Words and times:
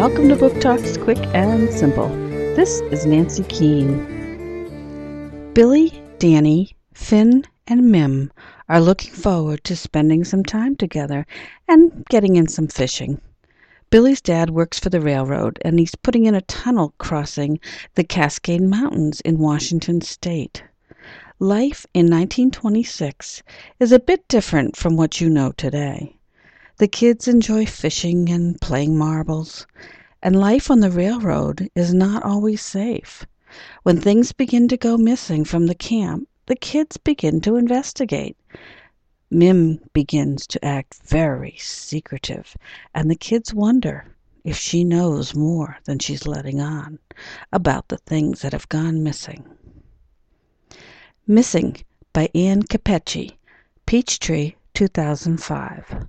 Welcome 0.00 0.30
to 0.30 0.36
Book 0.36 0.58
Talks 0.62 0.96
Quick 0.96 1.18
and 1.34 1.70
Simple. 1.70 2.08
This 2.56 2.80
is 2.90 3.04
Nancy 3.04 3.42
Keene. 3.44 3.92
Billy, 5.52 5.92
Danny, 6.18 6.74
Finn, 6.94 7.44
and 7.66 7.92
Mim 7.92 8.32
are 8.70 8.80
looking 8.80 9.12
forward 9.12 9.62
to 9.64 9.76
spending 9.76 10.24
some 10.24 10.42
time 10.42 10.74
together 10.74 11.26
and 11.68 12.02
getting 12.08 12.36
in 12.36 12.48
some 12.48 12.66
fishing. 12.66 13.20
Billy's 13.90 14.22
dad 14.22 14.48
works 14.48 14.78
for 14.78 14.88
the 14.88 15.02
railroad 15.02 15.58
and 15.66 15.78
he's 15.78 15.94
putting 15.96 16.24
in 16.24 16.34
a 16.34 16.40
tunnel 16.40 16.94
crossing 16.96 17.60
the 17.94 18.02
Cascade 18.02 18.62
Mountains 18.62 19.20
in 19.20 19.36
Washington 19.36 20.00
state. 20.00 20.64
Life 21.40 21.84
in 21.92 22.06
1926 22.06 23.42
is 23.78 23.92
a 23.92 24.00
bit 24.00 24.26
different 24.28 24.76
from 24.76 24.96
what 24.96 25.20
you 25.20 25.28
know 25.28 25.52
today. 25.52 26.16
The 26.80 26.88
kids 26.88 27.28
enjoy 27.28 27.66
fishing 27.66 28.30
and 28.30 28.58
playing 28.58 28.96
marbles, 28.96 29.66
and 30.22 30.40
life 30.40 30.70
on 30.70 30.80
the 30.80 30.90
railroad 30.90 31.68
is 31.74 31.92
not 31.92 32.22
always 32.22 32.62
safe. 32.62 33.26
When 33.82 34.00
things 34.00 34.32
begin 34.32 34.66
to 34.68 34.78
go 34.78 34.96
missing 34.96 35.44
from 35.44 35.66
the 35.66 35.74
camp, 35.74 36.26
the 36.46 36.56
kids 36.56 36.96
begin 36.96 37.42
to 37.42 37.56
investigate. 37.56 38.38
Mim 39.30 39.80
begins 39.92 40.46
to 40.46 40.64
act 40.64 41.02
very 41.04 41.54
secretive, 41.58 42.56
and 42.94 43.10
the 43.10 43.14
kids 43.14 43.52
wonder 43.52 44.16
if 44.42 44.56
she 44.56 44.82
knows 44.82 45.34
more 45.34 45.76
than 45.84 45.98
she's 45.98 46.26
letting 46.26 46.62
on 46.62 46.98
about 47.52 47.88
the 47.88 47.98
things 47.98 48.40
that 48.40 48.54
have 48.54 48.70
gone 48.70 49.02
missing. 49.02 49.44
Missing 51.26 51.84
by 52.14 52.30
Anne 52.34 52.62
Capeci, 52.62 53.36
Peachtree, 53.84 54.54
2005. 54.72 56.06